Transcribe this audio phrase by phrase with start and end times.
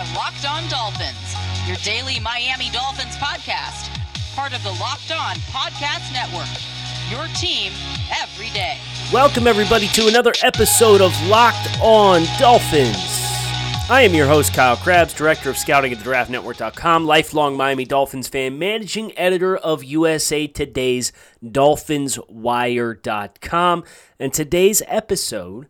[0.00, 1.34] are Locked On Dolphins,
[1.66, 3.90] your daily Miami Dolphins podcast,
[4.34, 6.48] part of the Locked On Podcast Network.
[7.10, 7.72] Your team
[8.22, 8.78] every day.
[9.12, 12.96] Welcome, everybody, to another episode of Locked On Dolphins.
[13.90, 18.58] I am your host, Kyle Crabbs, director of scouting at thedraftnetwork.com, lifelong Miami Dolphins fan,
[18.58, 21.12] managing editor of USA Today's
[21.44, 23.84] DolphinsWire.com.
[24.18, 25.66] And today's episode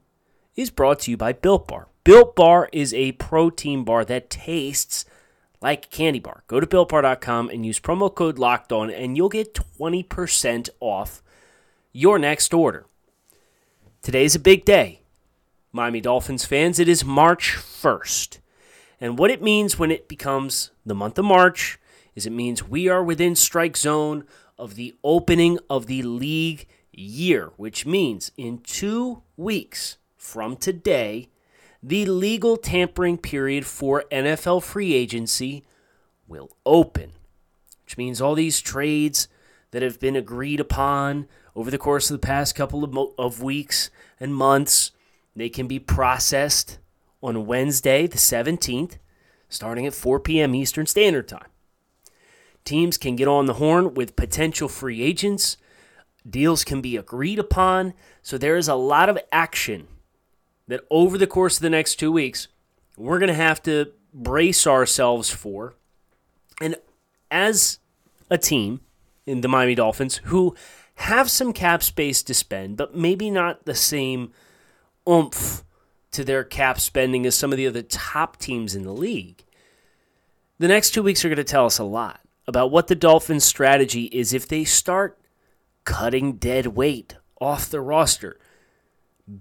[0.54, 1.89] is brought to you by Built Bar.
[2.02, 5.04] Built Bar is a protein bar that tastes
[5.60, 6.44] like candy bar.
[6.46, 11.22] Go to builtbar.com and use promo code locked on, and you'll get 20% off
[11.92, 12.86] your next order.
[14.00, 15.02] Today's a big day.
[15.72, 18.38] Miami Dolphins fans, it is March 1st.
[18.98, 21.78] And what it means when it becomes the month of March
[22.14, 24.24] is it means we are within strike zone
[24.58, 31.28] of the opening of the league year, which means in two weeks from today,
[31.82, 35.64] the legal tampering period for NFL free agency
[36.28, 37.12] will open,
[37.84, 39.28] which means all these trades
[39.70, 43.42] that have been agreed upon over the course of the past couple of, mo- of
[43.42, 44.92] weeks and months,
[45.34, 46.78] they can be processed
[47.22, 48.98] on Wednesday, the 17th,
[49.48, 50.54] starting at 4 p.m.
[50.54, 51.48] Eastern Standard Time.
[52.64, 55.56] Teams can get on the horn with potential free agents.
[56.28, 57.94] Deals can be agreed upon.
[58.22, 59.88] So there is a lot of action
[60.70, 62.48] that over the course of the next two weeks,
[62.96, 65.74] we're going to have to brace ourselves for.
[66.60, 66.76] And
[67.30, 67.78] as
[68.30, 68.80] a team
[69.26, 70.54] in the Miami Dolphins who
[70.94, 74.32] have some cap space to spend, but maybe not the same
[75.08, 75.64] oomph
[76.12, 79.44] to their cap spending as some of the other top teams in the league,
[80.58, 83.44] the next two weeks are going to tell us a lot about what the Dolphins'
[83.44, 85.18] strategy is if they start
[85.84, 88.38] cutting dead weight off the roster.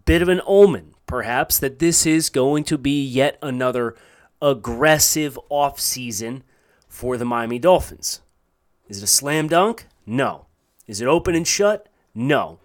[0.06, 3.96] Bit of an omen perhaps, that this is going to be yet another
[4.42, 6.44] aggressive offseason
[6.88, 8.22] for the Miami Dolphins.
[8.88, 9.88] Is it a slam dunk?
[10.06, 10.46] No.
[10.86, 11.90] Is it open and shut?
[12.14, 12.60] No.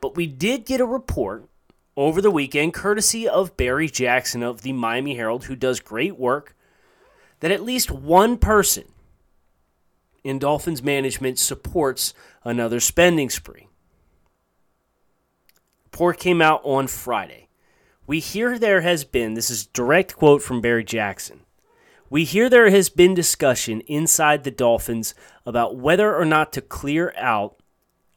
[0.00, 1.44] But we did get a report
[1.94, 6.56] over the weekend, courtesy of Barry Jackson of the Miami Herald, who does great work,
[7.40, 8.84] that at least one person
[10.24, 13.68] in Dolphins management supports another spending spree.
[15.84, 17.48] Report came out on Friday.
[18.12, 21.46] We hear there has been, this is direct quote from Barry Jackson.
[22.10, 25.14] We hear there has been discussion inside the Dolphins
[25.46, 27.56] about whether or not to clear out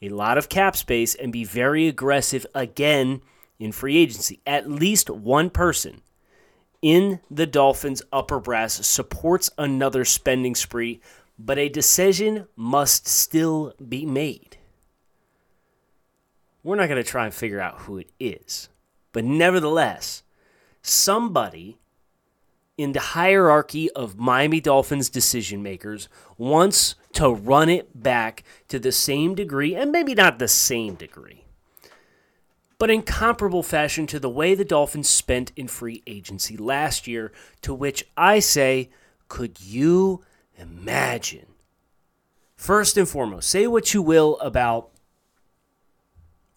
[0.02, 3.22] a lot of cap space and be very aggressive again
[3.58, 4.42] in free agency.
[4.46, 6.02] At least one person
[6.82, 11.00] in the Dolphins' upper brass supports another spending spree,
[11.40, 14.58] but a decision must still be made.
[16.64, 18.68] We're not going to try and figure out who it is.
[19.16, 20.24] But nevertheless,
[20.82, 21.78] somebody
[22.78, 28.92] in the hierarchy of Miami Dolphins decision makers wants to run it back to the
[28.92, 31.46] same degree, and maybe not the same degree,
[32.78, 37.32] but in comparable fashion to the way the Dolphins spent in free agency last year,
[37.62, 38.90] to which I say,
[39.30, 40.26] could you
[40.58, 41.46] imagine?
[42.58, 44.90] First and foremost, say what you will about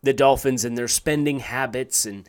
[0.03, 2.29] the Dolphins and their spending habits and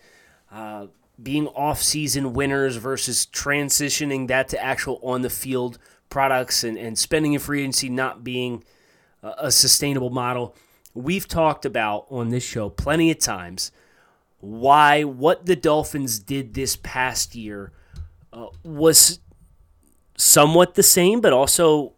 [0.51, 0.87] uh,
[1.21, 5.77] being off-season winners versus transitioning that to actual on-the-field
[6.09, 8.63] products and, and spending in free agency not being
[9.21, 10.55] a, a sustainable model.
[10.93, 13.71] We've talked about on this show plenty of times
[14.39, 17.71] why what the Dolphins did this past year
[18.31, 19.19] uh, was
[20.17, 21.93] somewhat the same, but also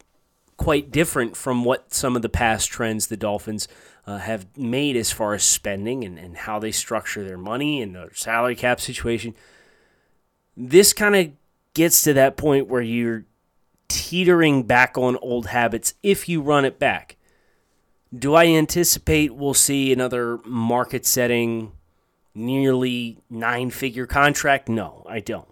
[0.57, 3.67] quite different from what some of the past trends the Dolphins
[4.07, 7.95] uh, have made as far as spending and, and how they structure their money and
[7.95, 9.35] their salary cap situation.
[10.57, 11.31] This kind of
[11.73, 13.25] gets to that point where you're
[13.87, 17.17] teetering back on old habits if you run it back.
[18.17, 21.71] Do I anticipate we'll see another market setting,
[22.35, 24.67] nearly nine figure contract?
[24.67, 25.47] No, I don't.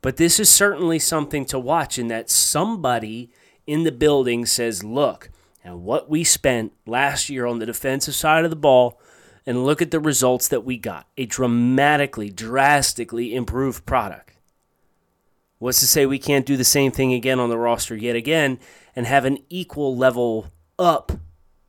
[0.00, 3.30] But this is certainly something to watch in that somebody
[3.66, 5.30] in the building says, look,
[5.64, 9.00] and what we spent last year on the defensive side of the ball
[9.46, 14.36] and look at the results that we got a dramatically, drastically improved product.
[15.58, 18.60] What's to say we can't do the same thing again on the roster yet again
[18.94, 21.12] and have an equal level up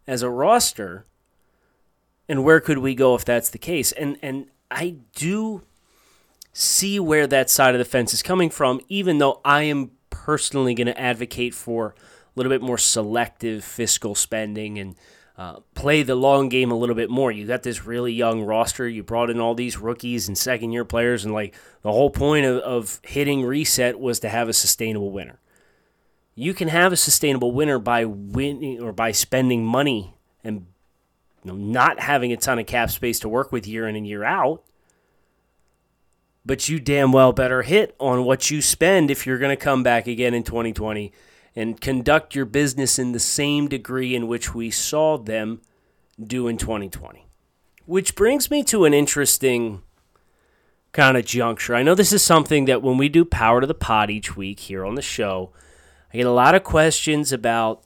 [0.06, 1.06] as a roster?
[2.28, 3.92] And where could we go if that's the case?
[3.94, 5.64] And and I do
[6.54, 10.74] see where that side of the fence is coming from, even though I am personally
[10.74, 11.96] going to advocate for
[12.40, 14.96] little bit more selective fiscal spending and
[15.38, 17.32] uh, play the long game a little bit more.
[17.32, 18.88] You got this really young roster.
[18.88, 22.46] You brought in all these rookies and second year players, and like the whole point
[22.46, 25.40] of, of hitting reset was to have a sustainable winner.
[26.34, 30.14] You can have a sustainable winner by winning or by spending money
[30.44, 30.68] and
[31.44, 34.08] you know, not having a ton of cap space to work with year in and
[34.08, 34.64] year out.
[36.46, 39.84] But you damn well better hit on what you spend if you're going to come
[39.84, 41.12] back again in 2020
[41.56, 45.62] and conduct your business in the same degree in which we saw them
[46.22, 47.26] do in 2020.
[47.86, 49.82] Which brings me to an interesting
[50.92, 51.76] kind of juncture.
[51.76, 54.60] I know this is something that when we do Power to the Pod each week
[54.62, 55.52] here on the show,
[56.14, 57.84] I get a lot of questions about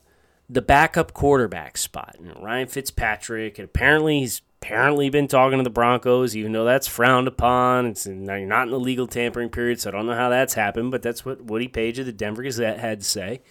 [0.48, 2.16] the backup quarterback spot.
[2.18, 6.88] And Ryan Fitzpatrick, and apparently he's apparently been talking to the Broncos, even though that's
[6.88, 7.84] frowned upon.
[7.84, 10.54] It's now you're not in the legal tampering period, so I don't know how that's
[10.54, 13.42] happened, but that's what Woody Paige of the Denver Gazette had to say.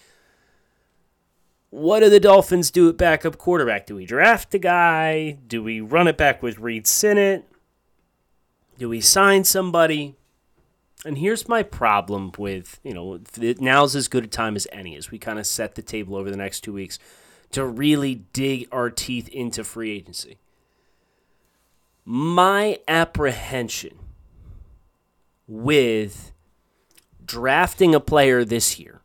[1.70, 3.86] What do the Dolphins do at backup quarterback?
[3.86, 5.38] Do we draft a guy?
[5.46, 7.44] Do we run it back with Reid Sinnett?
[8.78, 10.16] Do we sign somebody?
[11.04, 13.20] And here's my problem with, you know,
[13.60, 16.30] now's as good a time as any as we kind of set the table over
[16.30, 16.98] the next two weeks
[17.52, 20.38] to really dig our teeth into free agency.
[22.04, 23.98] My apprehension
[25.48, 26.32] with
[27.24, 29.00] drafting a player this year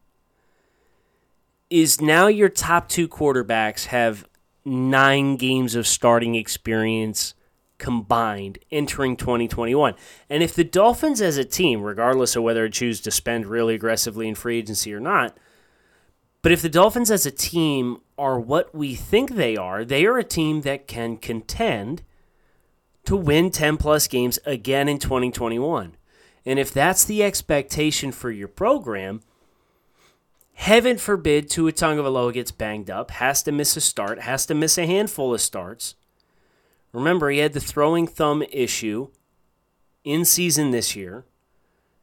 [1.69, 4.27] is now your top two quarterbacks have
[4.65, 7.33] nine games of starting experience
[7.77, 9.95] combined entering 2021.
[10.29, 13.75] And if the Dolphins as a team, regardless of whether it choose to spend really
[13.75, 15.37] aggressively in free agency or not,
[16.41, 20.17] but if the Dolphins as a team are what we think they are, they are
[20.17, 22.03] a team that can contend
[23.09, 25.97] to win 10 plus games again in 2021.
[26.45, 29.21] And if that's the expectation for your program,
[30.53, 34.77] heaven forbid Tua Tagovailoa gets banged up, has to miss a start, has to miss
[34.77, 35.95] a handful of starts
[36.91, 39.09] Remember, he had the throwing thumb issue
[40.03, 41.25] in season this year.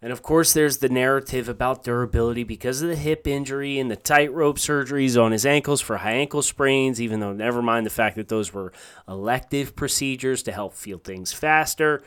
[0.02, 3.96] And of course, there's the narrative about durability because of the hip injury and the
[3.96, 8.16] tightrope surgeries on his ankles for high ankle sprains, even though, never mind the fact
[8.16, 8.72] that those were
[9.08, 12.02] elective procedures to help feel things faster.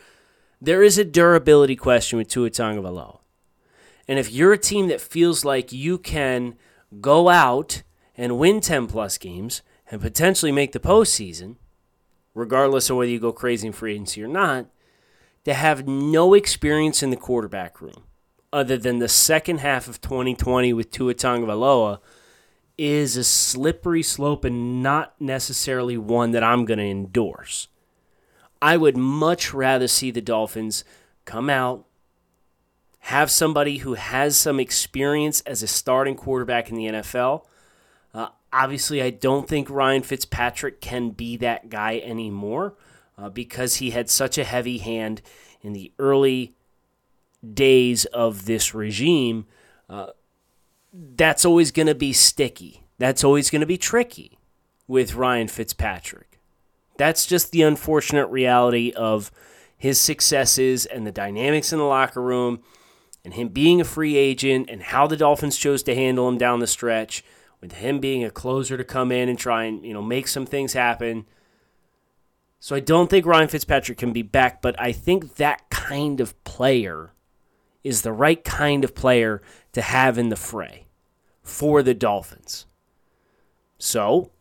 [0.62, 3.20] There is a durability question with Tua Tagovailoa.
[4.08, 6.56] And if you're a team that feels like you can
[7.02, 7.84] go out
[8.16, 11.56] and win 10 plus games and potentially make the postseason–
[12.40, 14.68] regardless of whether you go crazy in free agency or not,
[15.50, 18.04] to have no experience in the quarterback room
[18.54, 21.98] other than the second half of 2020 with Tua Tagovailoa
[22.78, 27.68] is a slippery slope and not necessarily one that I'm going to endorse.
[28.62, 30.84] I would much rather see the Dolphins
[31.26, 31.84] come out,
[33.00, 37.44] have somebody who has some experience as a starting quarterback in the NFL,
[38.14, 42.76] uh, obviously, I don't think Ryan Fitzpatrick can be that guy anymore
[43.20, 45.22] uh, because he had such a heavy hand
[45.62, 46.56] in the early
[47.54, 49.46] days of this regime.
[49.90, 50.08] Uh,
[50.94, 52.84] that's always going to be sticky.
[52.98, 54.40] That's always going to be tricky
[54.88, 56.40] with Ryan Fitzpatrick.
[56.98, 59.32] That's just the unfortunate reality of
[59.78, 62.62] his successes and the dynamics in the locker room
[63.24, 66.60] and him being a free agent and how the Dolphins chose to handle him down
[66.60, 67.24] the stretch
[67.62, 70.46] with him being a closer to come in and try and you know make some
[70.46, 71.26] things happen.
[72.60, 76.42] So I don't think Ryan Fitzpatrick can be back, but I think that kind of
[76.44, 77.14] player
[77.84, 79.42] is the right kind of player
[79.72, 80.86] to have in the fray
[81.42, 82.66] for the Dolphins.
[83.78, 84.32] So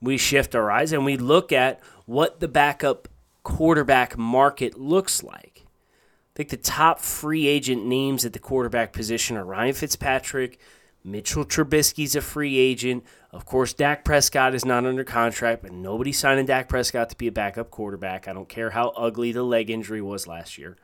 [0.00, 3.08] we shift our eyes and we look at what the backup
[3.44, 5.62] quarterback market looks like.
[5.64, 10.58] I think the top free agent names at the quarterback position are Ryan Fitzpatrick,
[11.06, 13.04] Mitchell Trubisky's a free agent.
[13.36, 17.26] Of course, Dak Prescott is not under contract, but nobody's signing Dak Prescott to be
[17.26, 18.26] a backup quarterback.
[18.26, 20.78] I don't care how ugly the leg injury was last year.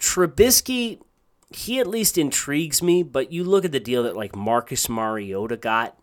[0.00, 1.00] Trubisky,
[1.50, 5.56] he at least intrigues me, but you look at the deal that like Marcus Mariota
[5.56, 5.96] got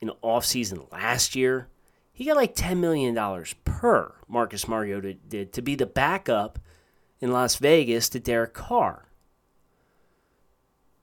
[0.00, 1.66] in offseason last year.
[2.12, 6.60] He got like $10 million per Marcus Mariota did to be the backup
[7.20, 9.07] in Las Vegas to Derek Carr.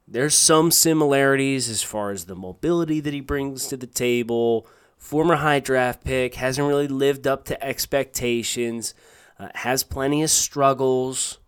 [0.07, 4.67] There's some similarities as far as the mobility that he brings to the table.
[4.97, 8.93] Former high draft pick, hasn't really lived up to expectations,
[9.39, 11.39] uh, has plenty of struggles,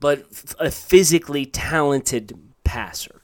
[0.00, 0.24] but
[0.58, 3.20] a physically talented passer.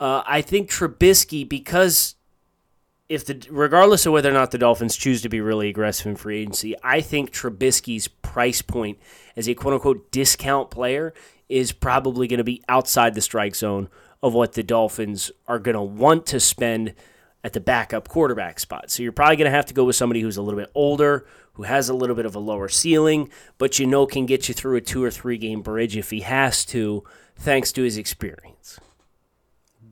[0.00, 2.16] Uh, I think Trubisky, because
[3.08, 6.16] if the regardless of whether or not the Dolphins choose to be really aggressive in
[6.16, 8.98] free agency, I think Trubisky's price point
[9.36, 11.12] as a quote unquote discount player
[11.54, 13.88] is probably going to be outside the strike zone
[14.20, 16.94] of what the Dolphins are going to want to spend
[17.44, 18.90] at the backup quarterback spot.
[18.90, 21.26] So you're probably going to have to go with somebody who's a little bit older,
[21.52, 24.54] who has a little bit of a lower ceiling, but you know can get you
[24.54, 27.04] through a two or three game bridge if he has to,
[27.36, 28.80] thanks to his experience.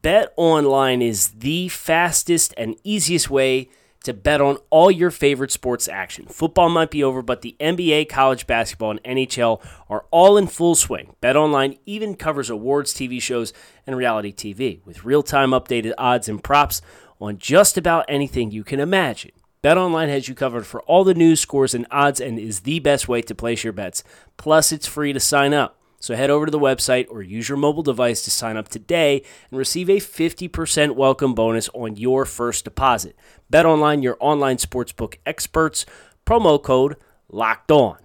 [0.03, 3.69] BetOnline is the fastest and easiest way
[4.03, 6.27] to bet on all your favorite sports action.
[6.27, 10.75] Football might be over, but the NBA, college basketball, and NHL are all in full
[10.75, 11.15] swing.
[11.23, 13.53] BetOnline even covers awards, TV shows,
[13.87, 16.83] and reality TV with real-time updated odds and props
[17.21, 19.33] on just about anything you can imagine.
[19.63, 23.07] BetOnline has you covered for all the news, scores, and odds and is the best
[23.07, 24.03] way to place your bets.
[24.37, 25.79] Plus, it's free to sign up.
[26.03, 29.23] So head over to the website or use your mobile device to sign up today
[29.51, 33.15] and receive a 50% welcome bonus on your first deposit.
[33.53, 35.87] BetOnline, your online sportsbook experts.
[36.27, 36.97] Promo code
[37.29, 37.99] locked on.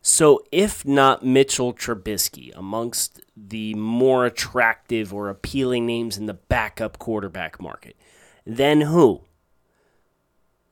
[0.00, 7.00] So, if not Mitchell Trubisky amongst the more attractive or appealing names in the backup
[7.00, 7.96] quarterback market,
[8.44, 9.25] then who?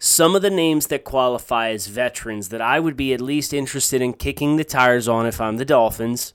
[0.05, 4.03] Some of the names that qualify as veterans that I would be at least interested
[4.03, 6.35] in kicking the tires on if I'm the Dolphins.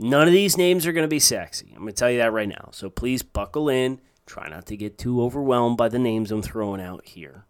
[0.00, 1.68] None of these names are going to be sexy.
[1.76, 2.70] I'm going to tell you that right now.
[2.72, 4.00] So please buckle in.
[4.26, 7.44] Try not to get too overwhelmed by the names I'm throwing out here.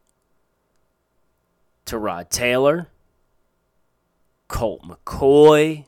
[1.87, 2.89] Tyrod Taylor,
[4.49, 5.87] Colt McCoy,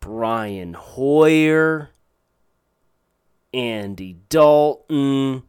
[0.00, 1.90] Brian Hoyer,
[3.52, 5.42] Andy Dalton,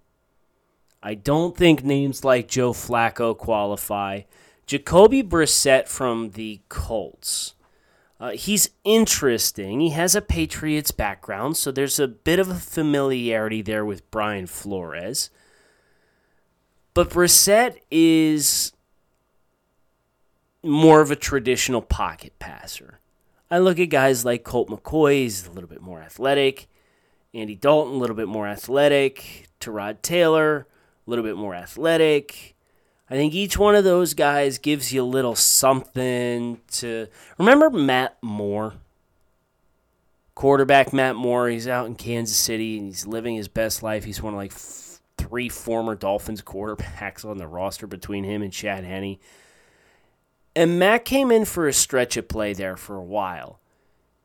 [1.08, 4.24] I don't think names like Joe Flacco qualify.
[4.66, 7.54] Jacoby Brissett from the Colts.
[8.20, 9.80] Uh, he's interesting.
[9.80, 14.48] He has a Patriots background, so there's a bit of a familiarity there with Brian
[14.48, 15.30] Flores.
[16.94, 18.74] But Brissett is
[20.62, 23.00] more of a traditional pocket passer.
[23.50, 26.68] I look at guys like Colt McCoy, he's a little bit more athletic.
[27.34, 29.48] Andy Dalton, a little bit more athletic.
[29.62, 30.68] Tyrod Taylor,
[31.08, 32.56] a little bit more athletic.
[33.10, 37.08] I think each one of those guys gives you a little something to.
[37.38, 38.74] Remember Matt Moore?
[40.36, 41.48] Quarterback Matt Moore.
[41.48, 44.04] He's out in Kansas City and he's living his best life.
[44.04, 48.52] He's one of like f- three former Dolphins quarterbacks on the roster between him and
[48.52, 49.18] Chad Henne.
[50.56, 53.60] And Matt came in for a stretch of play there for a while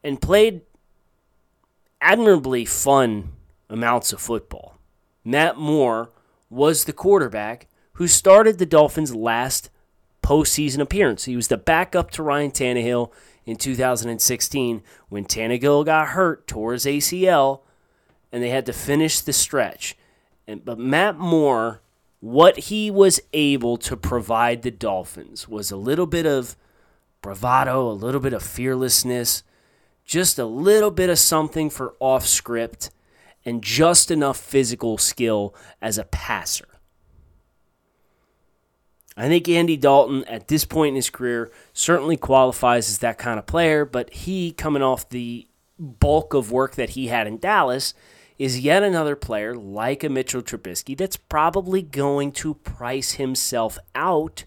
[0.03, 0.63] and played
[2.01, 3.33] admirably fun
[3.71, 4.79] amounts of football.
[5.25, 6.11] Matt Moore
[6.53, 9.71] was the quarterback who started the Dolphins' last
[10.23, 11.25] postseason appearance.
[11.25, 13.11] He was the backup to Ryan Tannehill
[13.45, 17.61] in 2016 when Tannehill got hurt, tore his ACL,
[18.31, 19.97] and they had to finish the stretch.
[20.47, 21.81] And, but Matt Moore,
[22.21, 26.57] what he was able to provide the Dolphins was a little bit of
[27.21, 29.43] bravado, a little bit of fearlessness,
[30.05, 32.91] just a little bit of something for off script
[33.45, 36.67] and just enough physical skill as a passer.
[39.17, 43.39] I think Andy Dalton, at this point in his career, certainly qualifies as that kind
[43.39, 45.47] of player, but he, coming off the
[45.79, 47.93] bulk of work that he had in Dallas,
[48.39, 54.45] is yet another player like a Mitchell Trubisky that's probably going to price himself out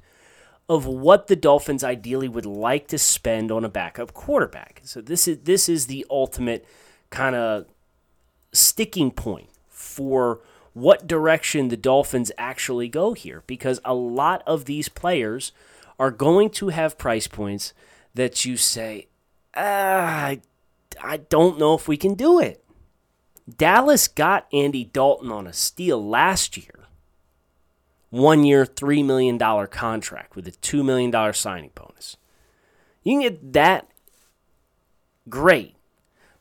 [0.68, 4.82] of what the Dolphins ideally would like to spend on a backup quarterback.
[4.84, 6.66] So this is this is the ultimate
[7.12, 7.68] kind of
[8.56, 10.42] sticking point for
[10.74, 15.52] what direction the Dolphins actually go here because a lot of these players
[15.98, 17.74] are going to have price points
[18.14, 19.08] that you say,
[19.56, 20.42] ah, I,
[21.02, 22.64] I don't know if we can do it.
[23.58, 26.88] Dallas got Andy Dalton on a steal last year.
[28.10, 32.18] One year, $3 million contract with a $2 million signing bonus.
[33.04, 33.90] You can get that
[35.30, 35.75] great.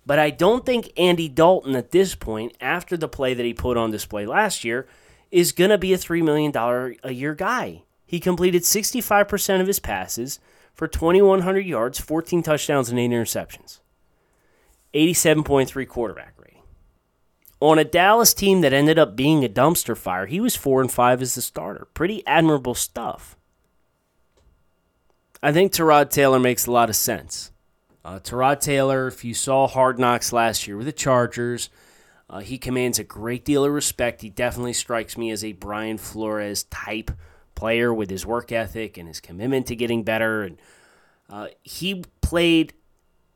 [0.06, 3.76] But I don't think Andy Dalton at this point, after the play that he put
[3.76, 4.86] on display last year,
[5.30, 6.52] is going to be a $3 million
[7.02, 7.82] a year guy.
[8.06, 10.40] He completed 65% of his passes
[10.74, 13.80] for 2,100 yards, 14 touchdowns, and 8 interceptions.
[14.92, 16.62] 87.3 quarterback rating.
[17.60, 20.92] On a Dallas team that ended up being a dumpster fire, he was 4 and
[20.92, 21.88] 5 as the starter.
[21.94, 23.36] Pretty admirable stuff.
[25.42, 27.50] I think Tyrod Taylor makes a lot of sense.
[28.04, 31.70] Uh, Tyrod Taylor, if you saw Hard Knocks last year with the Chargers,
[32.28, 34.20] uh, he commands a great deal of respect.
[34.20, 37.10] He definitely strikes me as a Brian Flores type
[37.54, 40.42] player with his work ethic and his commitment to getting better.
[40.42, 40.58] And
[41.30, 42.74] uh, he played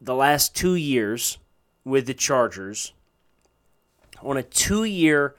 [0.01, 1.39] the last two years
[1.85, 2.93] with the Chargers
[4.21, 5.35] on a two-year,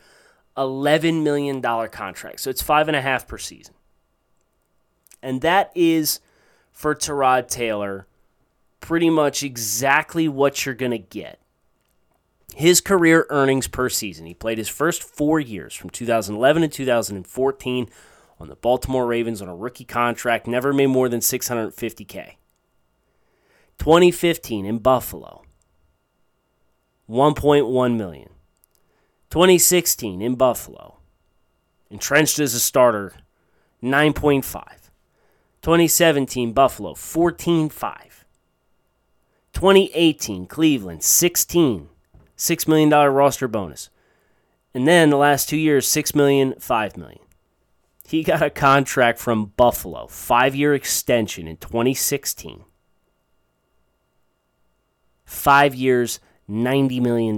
[0.58, 2.40] eleven million dollar contract.
[2.40, 3.76] So it's five and a half per season,
[5.22, 6.20] and that is
[6.72, 8.08] for Tyrod Taylor
[8.80, 11.40] pretty much exactly what you're going to get.
[12.56, 14.26] his career earnings per season.
[14.26, 17.90] He played his first four years from 2011 to 2014
[18.40, 22.34] on the Baltimore Ravens on a rookie contract, never made more than 650K.
[23.78, 25.44] 2015 in Buffalo,
[27.10, 28.30] 1.1 million.
[29.30, 30.98] 2016 in Buffalo,
[31.90, 33.14] entrenched as a starter,
[33.84, 34.44] 9.5.
[35.62, 38.19] 2017 Buffalo, 14.5.
[39.60, 41.90] 2018 Cleveland, 16.
[42.38, 43.90] $6 million roster bonus.
[44.74, 47.20] And then the last two years, $6 million, $5 million.
[48.08, 52.64] He got a contract from Buffalo, five year extension in 2016.
[55.26, 57.38] Five years, $90 million.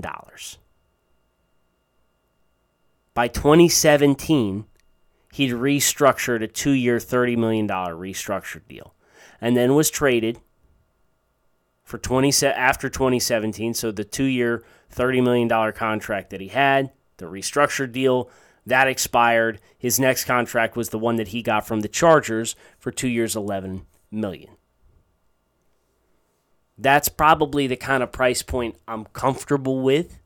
[3.15, 4.65] By 2017,
[5.33, 8.93] he'd restructured a two year, $30 million restructured deal
[9.41, 10.39] and then was traded
[11.91, 13.73] for 20 after 2017.
[13.73, 14.63] So the two year,
[14.95, 18.29] $30 million contract that he had, the restructured deal,
[18.65, 19.59] that expired.
[19.77, 23.35] His next contract was the one that he got from the Chargers for two years,
[23.35, 24.51] 11 million.
[26.77, 30.17] That's probably the kind of price point I'm comfortable with.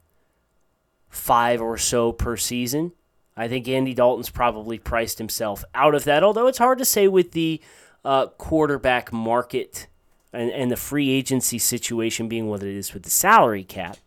[1.10, 2.91] Five or so per season.
[3.36, 7.07] I think Andy Dalton's probably priced himself out of that, although it's hard to say
[7.07, 7.60] with the
[8.03, 9.88] uh, quarterback market
[10.35, 13.97] and, and the free agency situation being what it is with the salary cap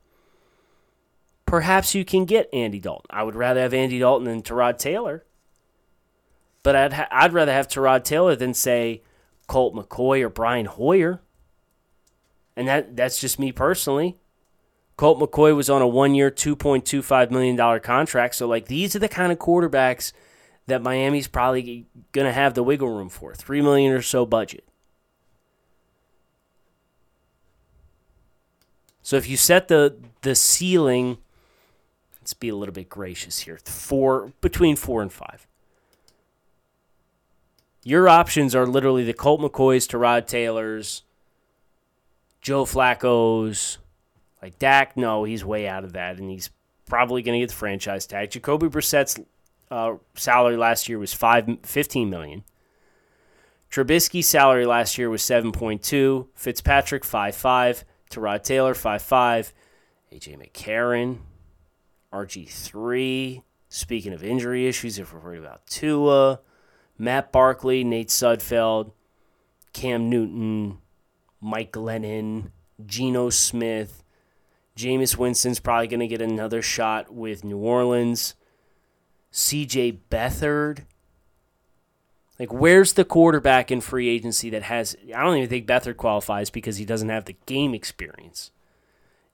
[1.48, 3.06] perhaps you can get Andy Dalton.
[3.10, 5.24] I would rather have Andy Dalton than Tyrod Taylor.
[6.62, 9.02] But I'd, ha- I'd rather have Tyrod Taylor than, say,
[9.46, 11.20] Colt McCoy or Brian Hoyer.
[12.54, 14.18] And that, that's just me personally.
[14.96, 18.34] Colt McCoy was on a one year, $2.25 million contract.
[18.34, 20.12] So, like, these are the kind of quarterbacks
[20.66, 23.34] that Miami's probably going to have the wiggle room for.
[23.34, 24.67] 3 million or so budget.
[29.08, 31.16] So if you set the the ceiling
[32.20, 33.58] let's be a little bit gracious here.
[33.64, 35.46] Four between four and five.
[37.84, 41.04] Your options are literally the Colt McCoys, Tyrod Taylors,
[42.42, 43.78] Joe Flacco's,
[44.42, 44.94] like Dak.
[44.94, 46.50] No, he's way out of that, and he's
[46.84, 48.30] probably going to get the franchise tag.
[48.30, 49.18] Jacoby Brissett's
[49.70, 52.44] uh, salary last year was five, 15 million.
[53.72, 56.26] Trubisky's salary last year was 7.2.
[56.34, 57.84] Fitzpatrick 5.5.
[58.10, 59.52] Tyrod Taylor 5'5.
[60.12, 61.18] AJ McCarron
[62.12, 63.42] RG3.
[63.68, 66.40] Speaking of injury issues, if we're worried about Tua,
[66.96, 68.92] Matt Barkley, Nate Sudfeld,
[69.74, 70.78] Cam Newton,
[71.40, 72.50] Mike Glennon,
[72.86, 74.02] Geno Smith,
[74.78, 78.34] Jameis Winston's probably going to get another shot with New Orleans.
[79.32, 80.84] CJ Beathard.
[82.38, 84.96] Like, where's the quarterback in free agency that has.
[85.14, 88.52] I don't even think Beathard qualifies because he doesn't have the game experience.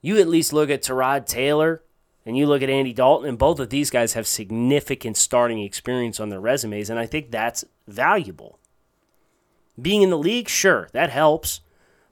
[0.01, 1.83] You at least look at Tyrod Taylor
[2.25, 6.19] and you look at Andy Dalton, and both of these guys have significant starting experience
[6.19, 8.57] on their resumes, and I think that's valuable.
[9.79, 11.61] Being in the league, sure, that helps,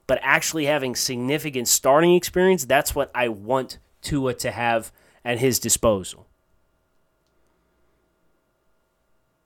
[0.06, 4.92] but actually having significant starting experience, that's what I want Tua to have
[5.24, 6.28] at his disposal.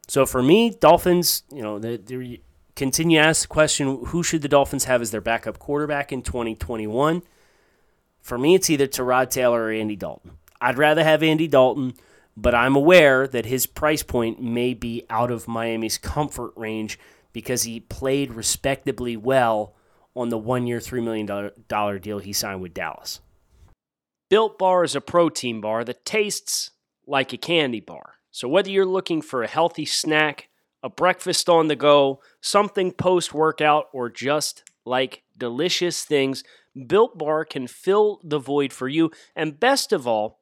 [0.08, 2.40] So for me, Dolphins, you know, they, they
[2.74, 6.22] continue to ask the question who should the Dolphins have as their backup quarterback in
[6.22, 7.22] 2021?
[8.20, 10.32] For me, it's either Tyrod Taylor or Andy Dalton.
[10.60, 11.94] I'd rather have Andy Dalton,
[12.36, 16.98] but I'm aware that his price point may be out of Miami's comfort range
[17.32, 19.74] because he played respectably well
[20.16, 23.20] on the one year, $3 million deal he signed with Dallas.
[24.28, 26.72] Built Bar is a protein bar that tastes
[27.06, 28.17] like a candy bar.
[28.30, 30.48] So whether you're looking for a healthy snack,
[30.82, 36.44] a breakfast on the go, something post workout, or just like delicious things,
[36.86, 39.10] Built Bar can fill the void for you.
[39.34, 40.40] And best of all,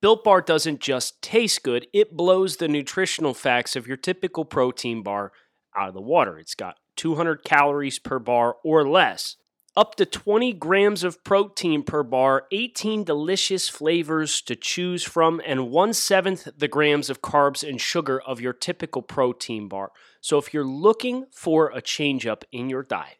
[0.00, 5.02] Built Bar doesn't just taste good, it blows the nutritional facts of your typical protein
[5.02, 5.32] bar
[5.76, 6.38] out of the water.
[6.38, 9.36] It's got 200 calories per bar or less,
[9.76, 15.70] up to 20 grams of protein per bar, 18 delicious flavors to choose from, and
[15.70, 19.92] one seventh the grams of carbs and sugar of your typical protein bar.
[20.20, 23.18] So if you're looking for a change up in your diet,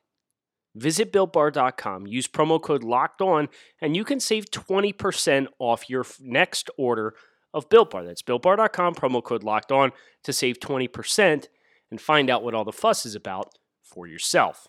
[0.75, 3.49] Visit builtbar.com, use promo code locked on,
[3.81, 7.15] and you can save 20% off your next order
[7.53, 8.05] of Built Bar.
[8.05, 9.93] That's builtbar.com, promo code locked on
[10.25, 11.47] to save 20%
[11.91, 14.69] and find out what all the fuss is about for yourself.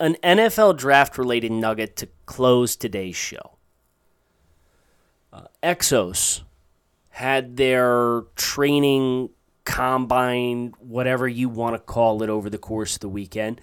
[0.00, 3.58] An NFL draft related nugget to close today's show.
[5.32, 6.42] Uh, Exos
[7.10, 9.30] had their training
[9.64, 13.60] combine, whatever you want to call it, over the course of the weekend.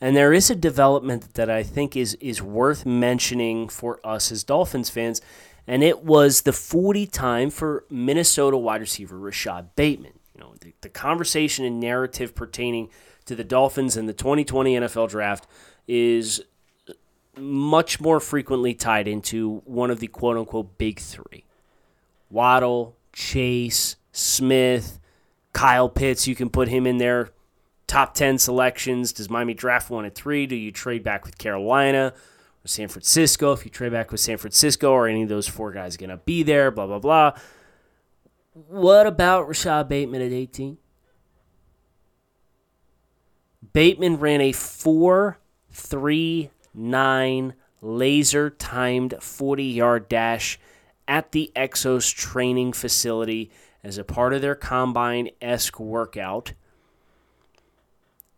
[0.00, 4.44] And there is a development that I think is is worth mentioning for us as
[4.44, 5.20] Dolphins fans,
[5.66, 10.12] and it was the 40 time for Minnesota wide receiver Rashod Bateman.
[10.34, 12.90] You know, the, the conversation and narrative pertaining
[13.28, 15.46] to the Dolphins in the 2020 NFL draft
[15.86, 16.42] is
[17.36, 21.44] much more frequently tied into one of the quote unquote big three
[22.30, 25.00] Waddle, Chase, Smith,
[25.52, 26.26] Kyle Pitts.
[26.26, 27.30] You can put him in there.
[27.86, 29.12] Top 10 selections.
[29.12, 30.46] Does Miami draft one at three?
[30.46, 32.12] Do you trade back with Carolina
[32.62, 33.52] or San Francisco?
[33.52, 36.18] If you trade back with San Francisco, or any of those four guys going to
[36.18, 36.70] be there?
[36.70, 37.32] Blah, blah, blah.
[38.52, 40.76] What about Rashod Bateman at 18?
[43.78, 45.38] Bateman ran a 4
[45.70, 50.58] 3 9 laser timed 40 yard dash
[51.06, 53.52] at the Exos training facility
[53.84, 56.54] as a part of their combine esque workout.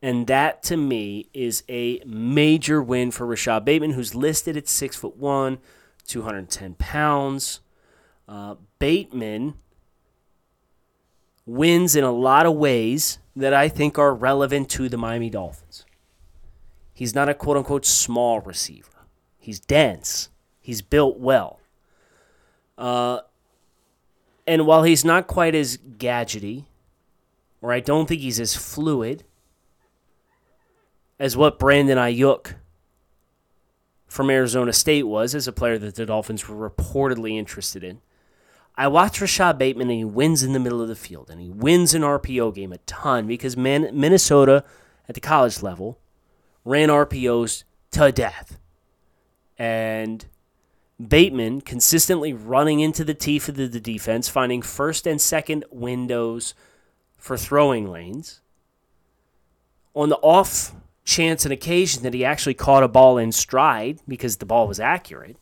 [0.02, 4.94] And that to me is a major win for Rashod Bateman, who's listed at six
[4.94, 5.56] foot one,
[6.06, 7.60] 210 pounds.
[8.28, 9.54] Uh, Bateman
[11.46, 15.84] wins in a lot of ways that I think are relevant to the Miami Dolphins.
[16.92, 19.06] He's not a quote unquote small receiver.
[19.38, 20.28] He's dense.
[20.60, 21.60] He's built well.
[22.76, 23.20] Uh,
[24.46, 26.64] and while he's not quite as gadgety,
[27.62, 29.24] or I don't think he's as fluid
[31.18, 32.54] as what Brandon Aiyuk
[34.06, 38.00] from Arizona State was as a player that the Dolphins were reportedly interested in.
[38.80, 41.50] I watch Rashod Bateman and he wins in the middle of the field and he
[41.50, 44.64] wins an RPO game a ton because Man- Minnesota
[45.06, 45.98] at the college level
[46.64, 48.58] ran RPOs to death.
[49.58, 50.24] And
[50.98, 56.54] Bateman consistently running into the teeth of the, the defense, finding first and second windows
[57.18, 58.40] for throwing lanes.
[59.94, 64.38] On the off chance and occasion that he actually caught a ball in stride because
[64.38, 65.36] the ball was accurate,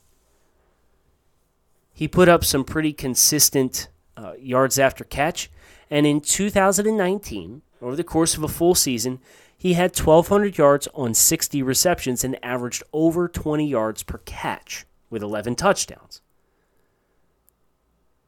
[1.99, 5.51] he put up some pretty consistent uh, yards after catch.
[5.89, 9.19] And in 2019, over the course of a full season,
[9.57, 15.21] he had 1,200 yards on 60 receptions and averaged over 20 yards per catch with
[15.21, 16.21] 11 touchdowns.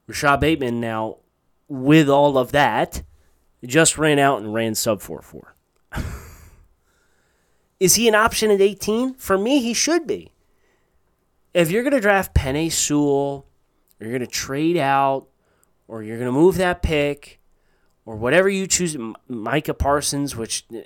[0.06, 1.20] Rashod Bateman now,
[1.70, 3.04] with all of that,
[3.64, 5.56] just ran out and ran sub 4 4.
[7.80, 9.14] Is he an option at 18?
[9.14, 10.34] For me, he should be.
[11.54, 13.48] If you're going to draft Penei Sewell,
[14.02, 15.28] you're going to trade out,
[15.88, 17.40] or you're going to move that pick,
[18.06, 20.80] or whatever you choose, Micah Parsons, which uh,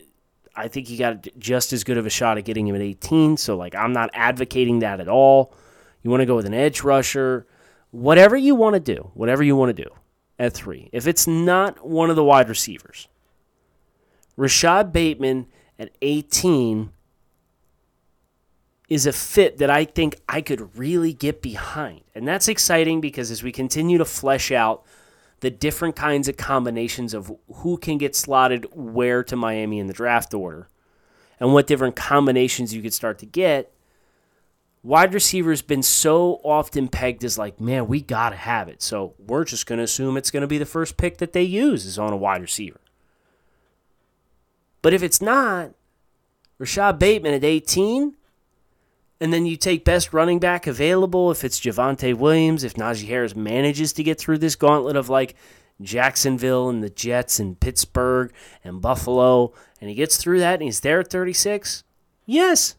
[0.56, 3.38] I think he got just as good of a shot at getting him at 18.
[3.38, 5.54] So, like, I'm not advocating that at all.
[6.01, 7.47] You want to go with an edge rusher,
[7.91, 9.89] whatever you want to do, whatever you want to do
[10.38, 10.89] at three.
[10.91, 13.08] If it's not one of the wide receivers,
[14.38, 15.47] Rashod Bateman
[15.80, 16.91] at 18
[18.89, 22.02] is a fit that I think I could really get behind.
[22.13, 24.86] And that's exciting because as we continue to flesh out
[25.39, 29.93] the different kinds of combinations of who can get slotted where to Miami in the
[29.93, 30.67] draft order
[31.39, 33.71] and what different combinations you could start to get.
[34.84, 38.82] Wide receiver's been so often pegged as like, man, we got to have it.
[38.82, 41.43] So we're just going to assume it's going to be the first pick that they
[41.43, 42.80] use is on a wide receiver.
[44.82, 45.71] But if it's not,
[46.60, 48.15] Rashod Bateman at 18,
[49.21, 53.36] and then you take best running back available if it's Javonte Williams, if Najee Harris
[53.36, 55.36] manages to get through this gauntlet of like
[55.82, 60.82] Jacksonville and the Jets and Pittsburgh and Buffalo, and he gets through that and he's
[60.82, 61.84] there at 36,
[62.25, 62.75] yes.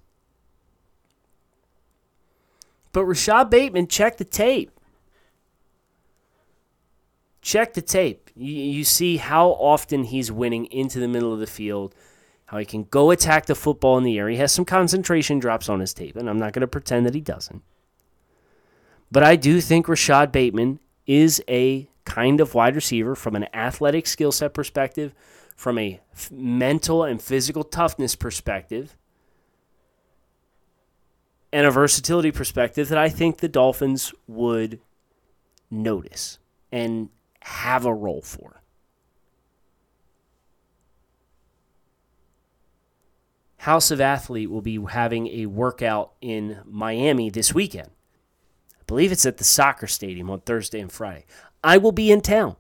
[2.92, 4.70] But Rashod Bateman, check the tape.
[7.40, 8.30] Check the tape.
[8.34, 11.94] You, you see how often he's winning into the middle of the field
[12.46, 14.28] how he can go attack the football in the air.
[14.28, 17.14] He has some concentration drops on his tape, and I'm not going to pretend that
[17.14, 17.62] he doesn't.
[19.10, 24.06] But I do think Rashod Bateman is a kind of wide receiver from an athletic
[24.06, 25.12] skill set perspective,
[25.56, 28.96] from a f- mental and physical toughness perspective,
[31.52, 34.80] and a versatility perspective that I think the Dolphins would
[35.70, 36.38] notice
[36.70, 37.08] and
[37.40, 38.62] have a role for.
[43.66, 47.88] House of Athlete will be having a workout in Miami this weekend.
[48.78, 51.26] I believe it's at the soccer stadium on Thursday and Friday.
[51.64, 52.54] I will be in town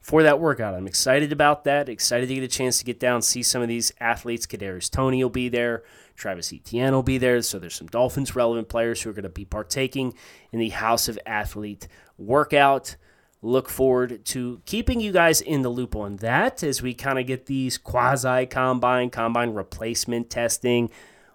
[0.00, 0.74] for that workout.
[0.74, 1.88] I'm excited about that.
[1.88, 4.44] Excited to get a chance to get down see some of these athletes.
[4.44, 5.84] Kadarius Toney will be there.
[6.16, 7.40] Travis Etienne will be there.
[7.40, 10.14] So there's some Dolphins relevant players who are going to be partaking
[10.50, 11.86] in the House of Athlete
[12.18, 12.96] workout
[13.40, 17.26] look forward to keeping you guys in the loop on that as we kind of
[17.26, 20.90] get these quasi combine, combine replacement testing,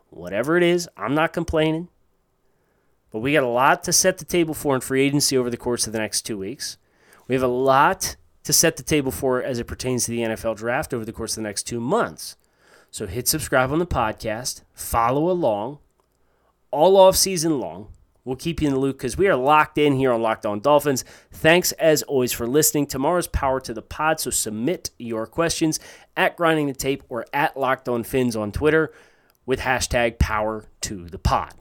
[0.10, 0.90] whatever it is.
[0.98, 1.88] I'm not complaining.
[3.12, 5.58] But we got a lot to set the table for in free agency over the
[5.58, 6.78] course of the next two weeks.
[7.28, 10.58] We have a lot to set the table for as it pertains to the NFL
[10.58, 12.36] draft over the course of the next two months.
[12.92, 15.80] So hit subscribe on the podcast, follow along
[16.72, 17.88] all off season long.
[18.26, 20.60] We'll keep you in the loop because we are locked in here on Locked On
[20.60, 21.04] Dolphins.
[21.32, 22.88] Thanks as always for listening.
[22.88, 25.80] Tomorrow's power to the pod, so submit your questions
[26.16, 28.94] at Grinding the Tape or at Locked On Fins on Twitter
[29.46, 31.54] with hashtag power to the pod.